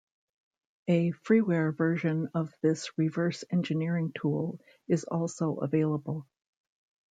[0.87, 6.25] A freeware version of this reverse engineering tool is also available.